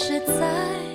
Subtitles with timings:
[0.00, 0.87] 是在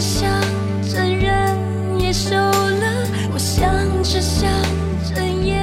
[0.00, 0.30] 着想
[0.90, 3.70] 着人也瘦了，我想
[4.02, 4.50] 着想
[5.14, 5.60] 着夜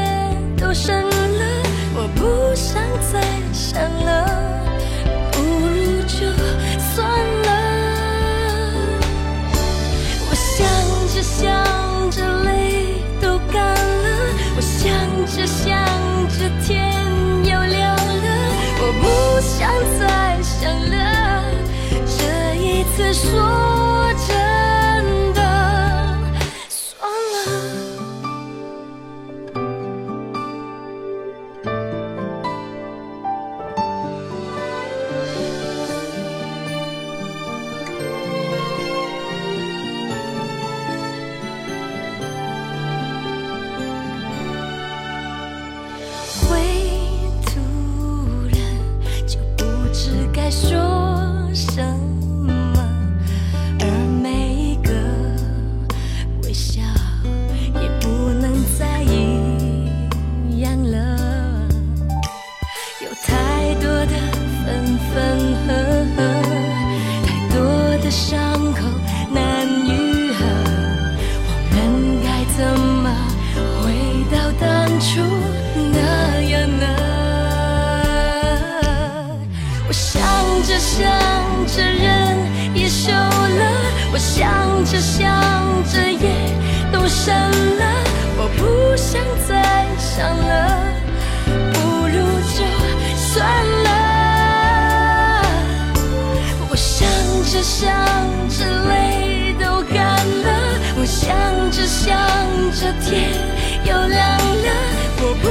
[0.55, 1.09] 都深了，
[1.95, 2.79] 我不想
[3.11, 3.19] 再
[3.51, 4.29] 想了。
[5.31, 6.17] 不如就
[6.93, 7.09] 算
[7.45, 7.49] 了。
[10.29, 10.67] 我想
[11.15, 11.41] 着想
[12.11, 14.07] 着泪都干了，
[14.55, 14.85] 我想
[15.35, 15.67] 着想
[16.37, 16.93] 着天
[17.43, 18.27] 又亮了，
[18.81, 20.95] 我不想再想了。
[22.05, 22.21] 这
[22.61, 23.41] 一次说
[84.89, 85.43] 着想
[85.91, 86.29] 着夜
[86.93, 87.83] 都深了，
[88.37, 90.51] 我不想再想了。
[91.73, 92.15] 不如
[92.55, 92.63] 就
[93.17, 93.35] 算
[93.83, 93.89] 了。
[96.69, 97.05] 我想
[97.51, 97.85] 着想
[98.49, 100.47] 着泪都干了，
[100.97, 101.35] 我想
[101.69, 102.17] 着想
[102.71, 103.29] 着天
[103.83, 104.67] 又亮了，
[105.19, 105.45] 我不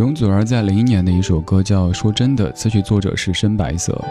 [0.00, 4.02] 容祖儿在零一年的一首歌叫《说真的》，词曲作者是深白色。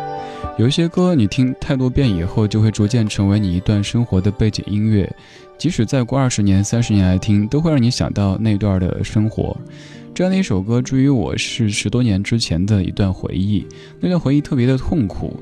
[0.56, 5.12] 有一些歌你听太多遍以后，就会逐渐成为你一段生活的背景音乐，
[5.58, 9.58] 即使再过二十年、三十年来听，都会让你想到那段的生活。
[10.14, 13.66] 这样的一首歌，至于我是十多年之前的一段回忆，
[14.00, 15.36] 那段回忆特别的痛苦。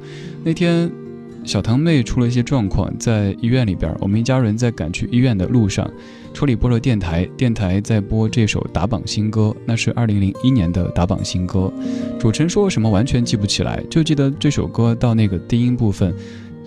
[0.46, 0.90] 那天，
[1.44, 5.86] 小堂妹出了一些状况，在医院里边，我们一家人在赶去医院的路上，
[6.38, 11.74] 车里播了电台，电台在播这首打榜新歌，那是二零零一年的打榜新歌。
[12.20, 16.14] 主持人说什么完全记不起来，就记得这首歌到那个低音部分，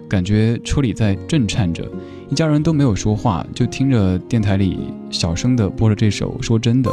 [0.08, 1.88] 感觉车里在震颤着，
[2.28, 4.76] 一家人都没有说话，就听着电台里
[5.08, 6.90] 小声的播着这首《说真的》。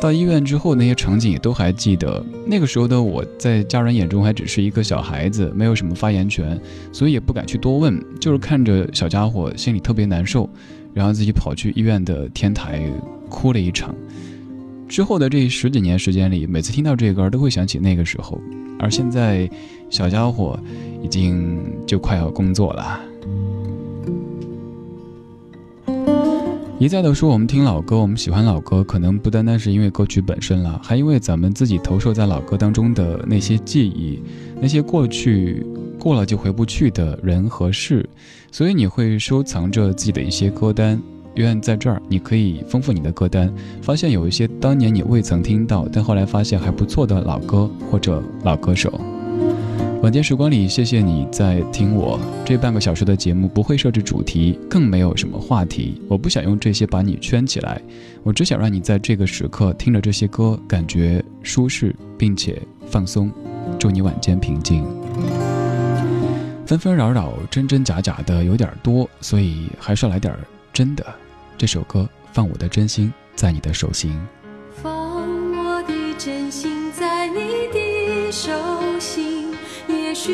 [0.00, 2.20] 到医院之后，那些场景也都还记得。
[2.44, 10.50] 那个时候的我在家人眼中还只是一个小孩子，没有什么发言权，所以也不敢去多问，就是看着小家伙心里特别难受，
[10.94, 12.80] 然后自己跑去医院的天台
[13.28, 13.94] 哭了一场。
[14.88, 18.40] 之后的这十几年时间里，每次听到这歌都会想起那个时候。
[18.78, 19.48] 而现在，
[19.88, 20.58] 小家伙
[21.02, 23.00] 已经就快要工作了。
[26.78, 34.20] 一再的说，我们听老歌，我们喜欢老歌，可能不单单是因为歌曲本身了，还因为咱们自己投射在老歌当中的那些记忆，
[34.60, 35.64] 那些过去
[36.04, 38.06] 过了就回不去的人和事，
[38.52, 41.00] 所以你会收藏着自己的一些歌单。
[41.36, 49.00] 愿在这儿，你可以丰富你的歌单，发现有一些当年你未曾听到，但后来发现还不错的老歌或者老歌手。
[50.02, 55.98] 晚间时光里，谢谢你在听我这半个小时的节目，不会设置主题，更没有什么话题。
[56.06, 57.80] 我不想用这些把你圈起来，
[58.22, 63.32] 我只想让你在这个时刻听着这些歌，感觉舒适并且放松。
[63.78, 64.84] 祝你晚间平静。
[66.66, 70.34] 纷纷扰扰，真真假假的有点多，所以还是来点
[70.72, 71.04] 真的。
[71.58, 74.18] 这首歌，放我的真心在你的手心。
[74.82, 74.92] 放
[75.56, 77.38] 我的真心在你
[77.72, 78.50] 的手
[78.98, 79.54] 心。
[79.88, 80.32] 也许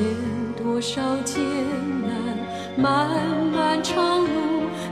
[0.00, 0.08] 前
[0.56, 1.44] 多少艰
[2.06, 2.38] 难，
[2.74, 3.06] 漫
[3.52, 4.30] 漫长路，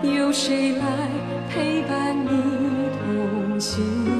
[0.03, 0.85] 有谁来
[1.49, 2.29] 陪伴你
[2.93, 4.18] 同行？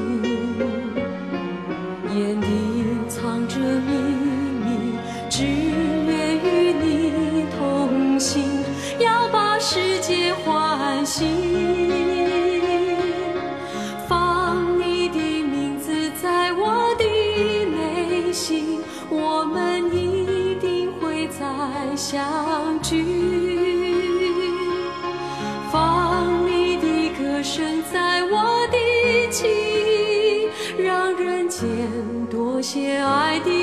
[33.01, 33.58] I did.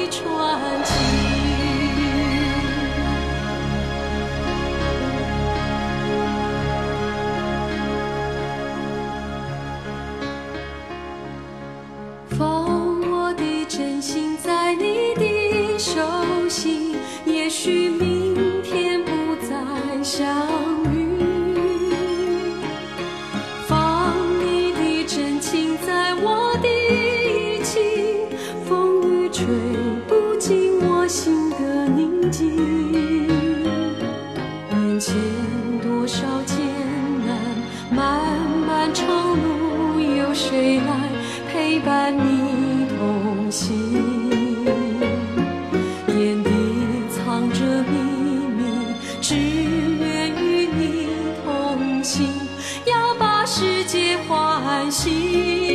[53.87, 55.66] 皆欢喜。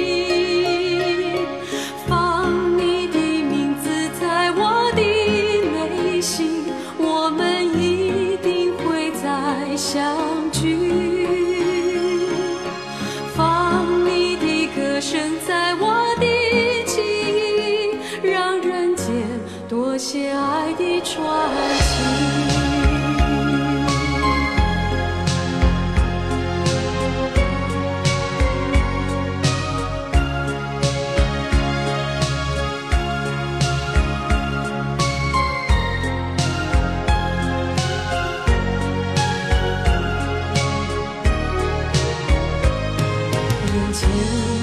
[43.73, 44.09] 眼前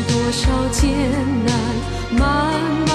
[0.09, 0.87] 多少艰
[1.47, 2.88] 难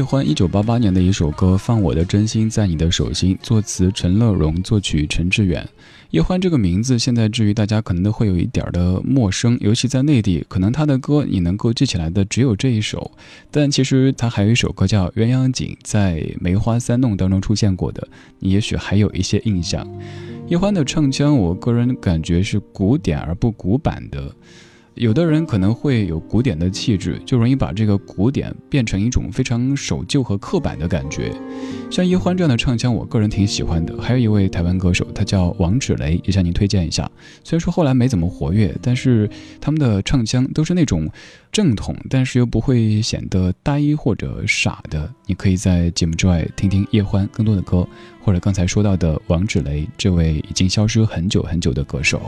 [0.00, 5.68] 叶欢一九八八年的一首歌《放我的真心在你的手心》，作词陈乐融，作曲陈志远。
[6.08, 13.12] 叶欢这个名字现在至于大家可能都会有一点的陌生，尤其在内地，可能他的歌你能够记起来的只有这一首。
[13.50, 19.86] 但其实他还有一首歌叫《鸳鸯锦》，在《梅花三弄》当中出现过的，你也许还有一些印象。
[20.48, 24.34] 叶欢的唱腔，我个人感觉是古典而不古板的。
[25.00, 31.32] 有的人可能会有古典的气质，就容易把这个古典变成一种非常守旧和刻板的感觉。
[31.90, 33.96] 像叶欢这样的唱腔，我个人挺喜欢的。
[33.96, 37.10] 还有一位台湾歌手，他叫王芷雷，也向您推荐一下。
[37.42, 39.26] 虽然说后来没怎么活跃，但是
[39.58, 41.10] 他们的唱腔都是那种
[41.50, 45.10] 正统，但是又不会显得呆或者傻的。
[45.24, 47.88] 你可以在节目之外听听叶欢更多的歌，
[48.22, 52.20] 或者刚才说到的王芷雷这位已经消失很久很久的歌手。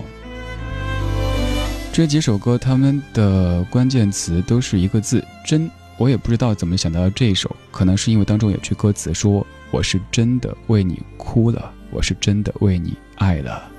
[1.93, 5.71] 这几首歌，他们的关键词都是一个字“真”。
[5.99, 13.71] 我也不知道怎么想到这一首，可能是因为当中有句歌词说：“我是真的为你哭了，我是真的为你爱了。”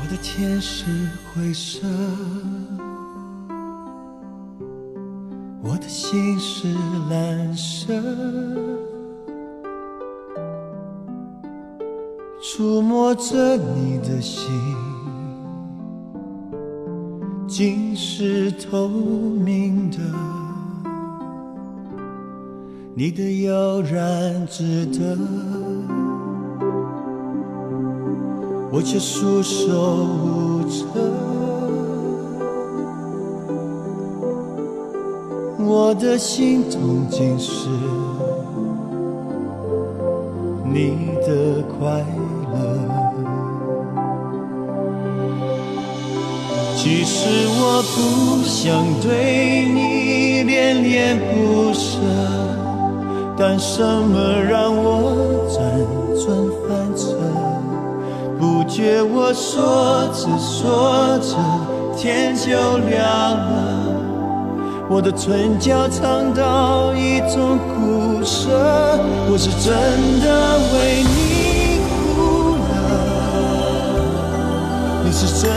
[0.00, 0.84] 我的天是
[1.34, 1.80] 灰色，
[5.64, 6.68] 我的心是
[7.10, 7.92] 蓝色，
[12.40, 14.48] 触摸着你的心。
[17.60, 19.98] 心是透明的，
[22.94, 25.14] 你的悠然自得，
[28.72, 30.86] 我却束手无策。
[35.58, 37.68] 我的心痛竟是
[40.64, 42.19] 你的快乐。
[46.82, 51.98] 其实我不想对你恋恋不舍，
[53.36, 54.18] 但什么
[54.48, 55.12] 让我
[55.46, 55.60] 辗
[56.24, 56.26] 转
[56.66, 57.18] 反侧？
[58.38, 61.36] 不觉我说着说着
[61.94, 62.48] 天就
[62.88, 63.04] 亮
[63.36, 63.52] 了，
[64.88, 68.48] 我的唇角尝到一种苦涩，
[69.30, 69.70] 我是真
[70.22, 71.29] 的为你。
[75.12, 75.50] 你是真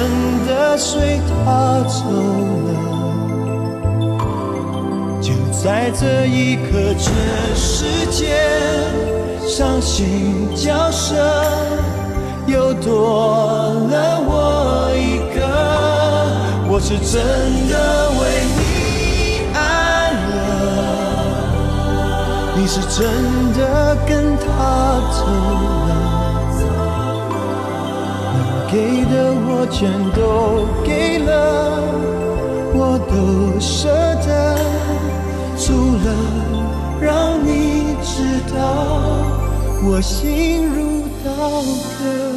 [0.48, 2.10] 的随他走
[2.66, 2.74] 了，
[5.22, 5.32] 就
[5.64, 7.14] 在这一刻，全
[7.56, 8.36] 世界
[9.48, 11.14] 伤心角色
[12.48, 15.46] 又多了我一个。
[16.68, 17.22] 我是真
[17.70, 18.22] 的为
[18.58, 18.62] 你
[19.54, 19.60] 爱
[20.34, 20.42] 了，
[22.58, 23.06] 你是真
[23.54, 24.44] 的跟他
[25.12, 25.83] 走了。
[28.74, 31.30] 给的我全都给了，
[32.74, 33.88] 我都舍
[34.26, 34.58] 得，
[35.56, 36.08] 除了
[37.00, 38.58] 让你知道
[39.86, 41.62] 我心如刀
[42.00, 42.33] 割。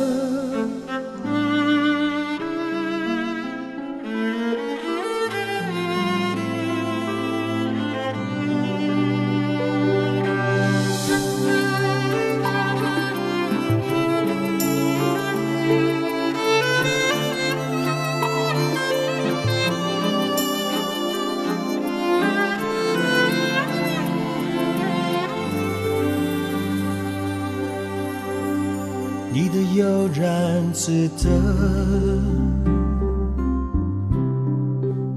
[29.38, 31.28] 你的悠然自得，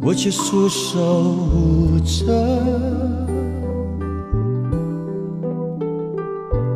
[0.02, 2.26] 我却束手无策。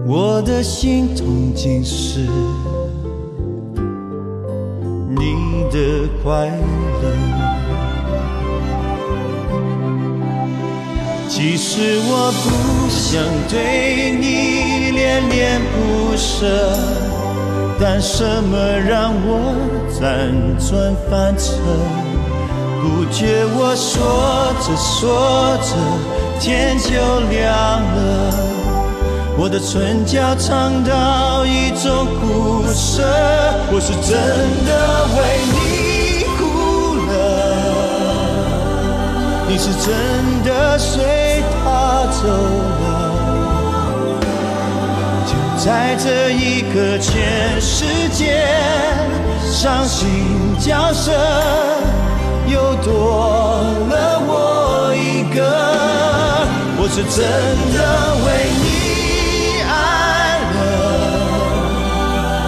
[0.07, 2.21] 我的心痛竟是
[5.09, 7.11] 你的快乐。
[11.27, 17.12] 其实我不想对你恋恋不舍。
[17.79, 19.55] 但什么让我
[19.89, 19.99] 辗
[20.57, 21.51] 转反侧？
[22.81, 25.69] 不觉我说着说着
[26.39, 26.89] 天就
[27.29, 27.47] 亮
[27.79, 27.97] 了，
[29.37, 33.03] 我的唇角尝到一种苦涩。
[33.71, 34.11] 我是真
[34.67, 34.71] 的
[35.15, 35.17] 为
[35.53, 35.55] 你
[36.37, 36.41] 哭
[37.07, 37.11] 了，
[39.47, 39.87] 你是真
[40.43, 42.21] 的随他走。
[45.63, 48.45] 在这一刻，全世界
[49.49, 50.09] 伤心
[50.59, 51.13] 角色
[52.47, 54.19] 又多了。
[54.27, 55.39] 我一个。
[56.75, 57.23] 我是真
[57.71, 57.77] 的
[58.25, 58.27] 为
[58.59, 58.65] 你
[59.63, 59.73] 爱
[60.53, 60.59] 了，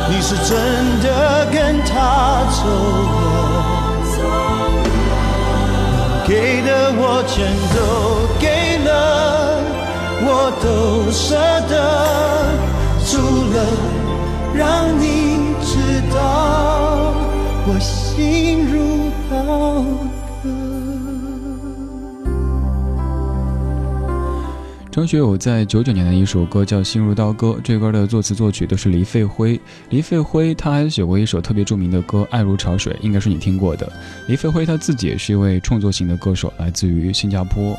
[0.09, 0.51] 你是真
[0.99, 1.07] 的
[1.53, 1.55] 跟
[1.85, 1.93] 他
[2.51, 2.67] 走
[4.19, 4.27] 了，
[6.27, 7.33] 给的我全
[7.73, 7.77] 都
[8.41, 8.43] 给
[8.83, 8.89] 了。
[10.27, 10.27] 我。
[10.63, 11.35] 都舍
[11.69, 11.73] 得，
[13.15, 13.65] 除了
[14.53, 17.13] 让你知道
[17.65, 19.85] 我心如刀
[20.43, 20.49] 割。
[24.91, 29.57] 张学友在九九年的一首歌叫《心如刀割》，这歌的作词作曲都是黎费辉。
[29.89, 33.89] 黎费辉他还写过一首特别著名的歌《爱如潮水》，应该是你听过的。
[34.27, 37.77] 黎费辉他自己也是一位创作型的歌手，来自于新加坡。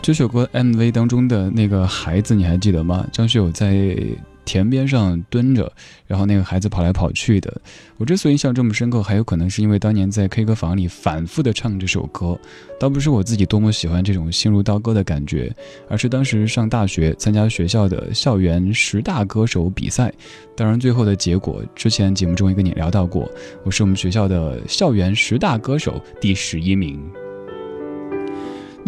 [0.00, 3.06] 这首歌 MV 当中的那个孩子你还记得吗？
[3.12, 3.96] 张学友在。
[4.44, 5.70] 田边上蹲着，
[6.06, 7.54] 然后那个孩子跑来跑去的。
[7.98, 12.40] 我之所以印象这么深刻，还有可能是因为当年在 K 歌房里反复的唱这首歌，
[12.80, 15.54] 倒不是我自己多么喜欢这种心如刀割的感觉，
[15.86, 20.10] 而是当时上大学参加学校的校园十大歌手比赛，
[20.56, 23.30] 当然最后的结果之前节目中也跟你聊到过，
[23.64, 26.98] 我是我们学校的校园十大歌手第十一名。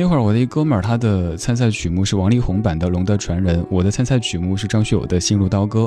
[0.01, 5.81] 那会儿我的一哥们儿，他的参赛曲目是王力宏版的《龙的传人》，我的参赛曲目是张学友的《心如刀割》。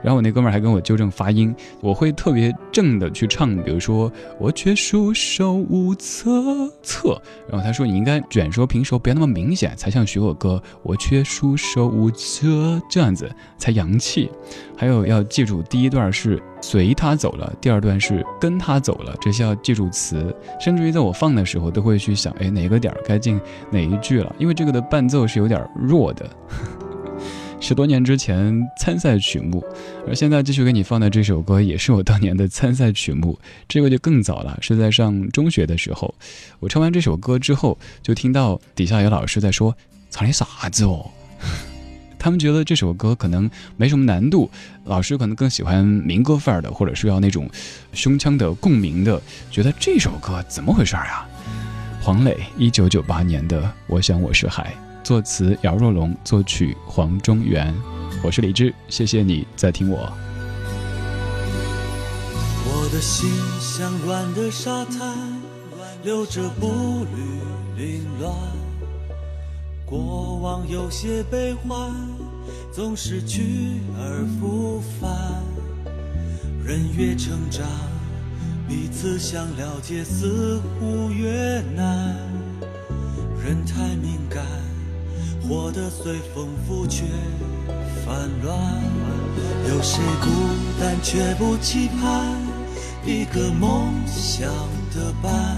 [0.00, 7.20] 然后我那哥们儿还跟我纠正发音，我会特别正的去唱，比如说我却束手无策策。
[7.48, 10.62] 然后他说你应该卷舌平舌，不要那么明显，才像学我哥。
[10.84, 14.30] 我却束手无策，这样子才洋气。
[14.76, 20.34] 还有要记住，第一段是随他走了，第二段是跟他走了，这些要记住词。
[20.60, 26.28] 甚至于在我放的时候，都会去想，哎，哪个点儿该进哪一句了，因为这个的伴奏是有点弱的。
[27.60, 29.64] 十多年之前参赛曲目，
[30.06, 33.36] 而现在继续给你放的这首歌，也是我当年的参赛曲目。
[33.66, 36.14] 这个就更早了，是在上中学的时候。
[36.60, 39.76] 我唱完这首歌之后，就听到底下有老师在说
[40.08, 41.10] ：“唱的啥子哦？”
[42.18, 44.50] 他们觉得这首歌可能没什么难度，
[44.84, 47.48] 老师可能更喜欢民歌范儿的，或者是要那种
[47.92, 49.20] 胸腔的共鸣的。
[49.50, 51.26] 觉得这首歌怎么回事啊？
[52.00, 57.74] 黄磊，一九九八年的《我想我是海》，作词姚若龙，作曲黄中原。
[58.22, 60.10] 我是李志，谢谢你在听我。
[62.70, 65.40] 我的心像软的沙滩，
[66.02, 68.57] 留着步履凌乱。
[69.88, 71.90] 过往有些悲欢，
[72.70, 75.42] 总是去而复返。
[76.62, 77.66] 人越成长，
[78.68, 82.14] 彼此想了解似乎越难。
[83.42, 84.44] 人太敏感，
[85.40, 87.04] 活得随风浮却
[88.04, 88.58] 烦乱。
[89.70, 90.28] 有谁孤
[90.78, 92.36] 单却不期盼
[93.06, 94.50] 一个梦想
[94.94, 95.56] 的伴？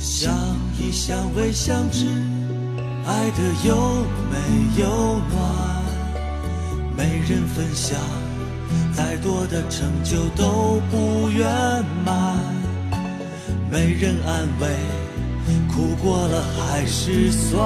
[0.00, 0.34] 相
[0.80, 2.33] 依相偎相知。
[3.06, 3.76] 爱的有
[4.30, 5.38] 没有暖？
[6.96, 7.98] 没人分享，
[8.94, 11.46] 再多的成就都不圆
[12.04, 12.38] 满。
[13.70, 14.68] 没人安慰，
[15.68, 17.60] 苦过了还是酸。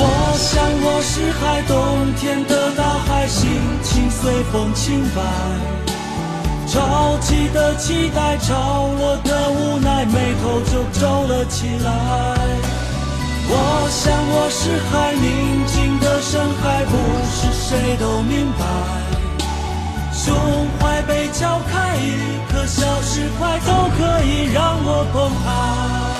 [0.00, 3.50] 我想我是海，冬天的大海，心
[3.82, 5.77] 情随风轻摆。
[6.68, 11.90] 潮起的期待，潮落的无奈，眉头就皱了起来。
[13.50, 16.92] 我想我是海，宁静的深海，不
[17.24, 18.66] 是谁都明白。
[20.12, 20.34] 胸
[20.78, 26.17] 怀被敲开，一颗小石块都可以让我澎湃。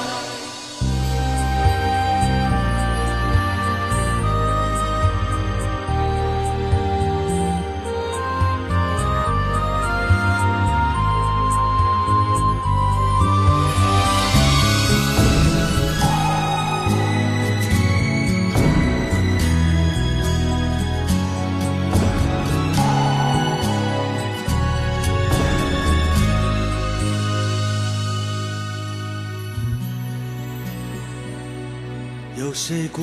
[32.68, 33.00] 谁孤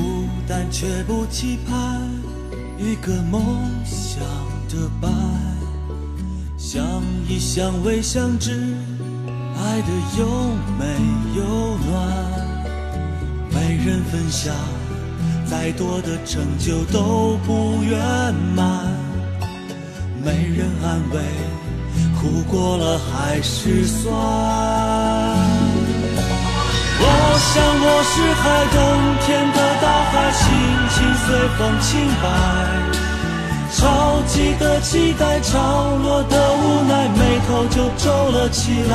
[0.47, 1.99] 单却不期盼
[2.77, 3.41] 一个梦
[3.83, 4.21] 想
[4.69, 5.11] 的伴？
[6.55, 6.85] 相
[7.27, 8.75] 依相偎相知，
[9.57, 9.87] 爱的
[10.19, 10.27] 有
[10.77, 10.85] 没
[11.35, 11.97] 有暖？
[13.51, 14.53] 没人分享，
[15.47, 17.99] 再多的成就都不圆
[18.55, 18.85] 满。
[20.23, 21.19] 没人安慰，
[22.21, 24.94] 苦过了还是酸。
[26.97, 27.03] 我
[27.37, 27.53] 想
[27.83, 28.77] 我是海，冬
[29.25, 30.43] 天的大海，心
[30.93, 31.27] 情随
[31.57, 31.89] 风轻
[32.21, 32.25] 摆。
[33.75, 35.51] 潮起的期待，潮
[36.01, 38.93] 落的无奈，眉头就皱了起来。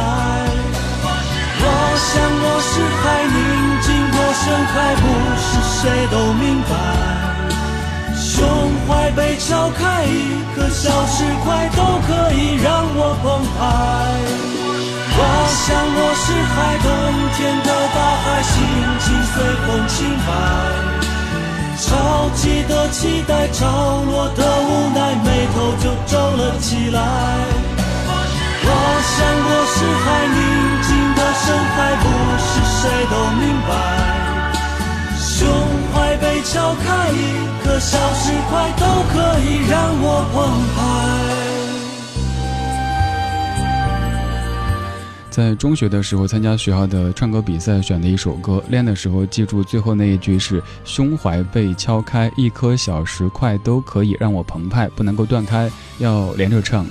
[1.63, 1.67] 我
[2.01, 2.11] 想
[2.43, 3.37] 我是海，宁
[3.85, 5.05] 静过深海，不
[5.37, 6.73] 是谁都明白。
[8.17, 8.49] 胸
[8.89, 13.61] 怀被敲开，一颗小石块都可以让我澎湃。
[15.13, 15.21] 我
[15.53, 16.33] 想我是
[23.61, 26.99] 潮落的无奈，眉头就皱了起来。
[28.64, 28.68] 我
[29.05, 30.38] 想过是海宁
[30.81, 31.44] 静的深
[31.77, 32.05] 海，不
[32.40, 32.49] 是
[32.81, 33.70] 谁都明白。
[35.20, 35.44] 胸
[35.92, 37.14] 怀被敲开，一
[37.62, 40.40] 颗小石块都可以让我澎
[40.75, 41.39] 湃。
[45.40, 56.87] 在中学的时候参加学校的唱歌比赛，选的一首歌，练的时候记住最后那一句是“胸怀被敲开，一颗小石块都可以让我澎湃”，不能够断开，要连着唱。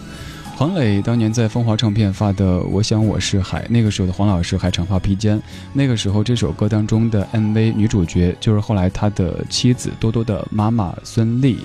[0.57, 5.39] 黄磊当年在风华唱片发的《我想我是海》，那个时候的黄老师还长发披肩，
[5.71, 11.57] 那个时候这首歌当中的 MV 女主角就是后来他的妻子多多的妈妈孙俪。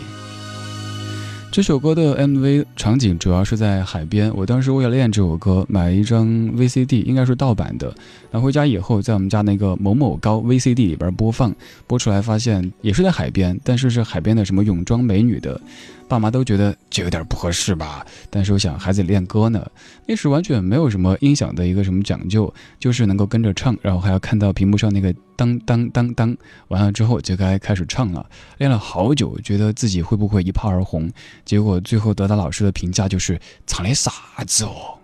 [1.55, 4.29] 这首歌的 MV 场景主要是在海边。
[4.35, 7.95] 我当时为了练这首歌，买了一张 VCD，应该是盗版的。
[8.33, 11.55] 拿回家以后，在我们家那个某某高 VCD 里边播放，
[11.87, 15.61] 播出来发现也是在海边，但是是海边的什么泳装美女的。
[16.07, 19.67] 爸妈都觉得这有点不合适吧，但是我想孩子练歌呢，
[20.07, 26.37] 那时完全没有什么音响的一个什么讲究，就是能够跟着唱，然后还要看到屏幕上那个当当当当，
[26.69, 28.27] 完了之后就该开始唱了。
[28.59, 31.11] 练了好久，觉得自己会不会一炮而红，
[31.45, 34.11] 结果最后得到老师的评价就是唱的啥
[34.47, 34.99] 子哦。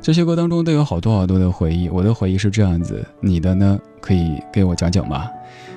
[0.00, 3.78] 这些歌当中都有好多好多的回忆，我的回忆是这样子，你的呢？
[4.00, 5.28] 可以给我讲讲吗？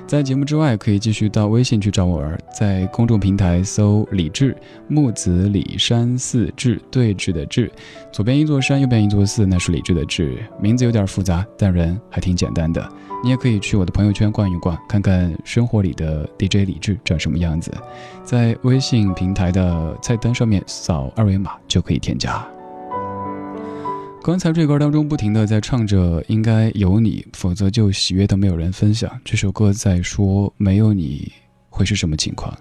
[0.06, 4.56] 在节目之外，可以继续到微信去找我儿，在公众平台搜“李志
[4.88, 7.70] 木子李山寺志对峙的志”，
[8.12, 10.38] 左边一座山，右边一座寺，那是李志的志。
[10.60, 12.88] 名字有点复杂，但人还挺简单的。
[13.22, 17.72] 你也可以去我的朋友圈逛一逛，看看生活里的 DJ 李志长什么样子。
[18.24, 22.44] 在微信平台的菜单上面扫二维码就可以添加。
[24.24, 29.10] 刚才这歌当中不停的在唱着应该有你，否则就喜悦的没有人分享。
[29.24, 31.32] 这首歌在说没有你
[31.70, 32.52] 会是什么情况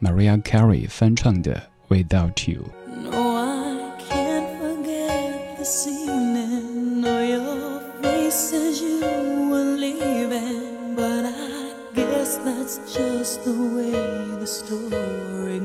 [0.00, 2.62] ？Maria Carey 翻唱的 Without You。
[5.64, 6.03] just the
[13.42, 13.90] way
[14.38, 15.60] the story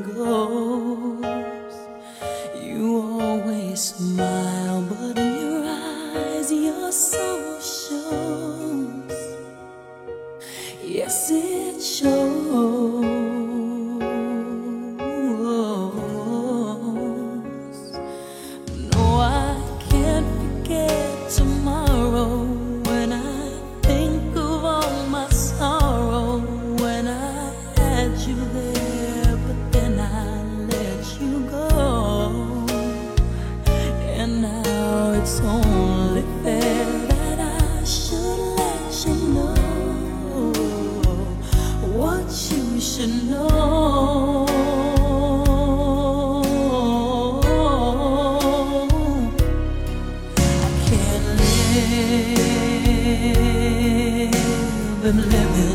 [55.12, 55.69] been living